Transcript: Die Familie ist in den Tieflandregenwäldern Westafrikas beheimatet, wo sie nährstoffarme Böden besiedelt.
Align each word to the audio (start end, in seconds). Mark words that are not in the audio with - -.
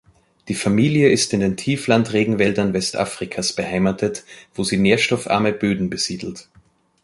Die 0.47 0.55
Familie 0.55 1.09
ist 1.11 1.31
in 1.31 1.41
den 1.41 1.57
Tieflandregenwäldern 1.57 2.73
Westafrikas 2.73 3.53
beheimatet, 3.53 4.23
wo 4.55 4.63
sie 4.63 4.77
nährstoffarme 4.77 5.53
Böden 5.53 5.91
besiedelt. 5.91 6.49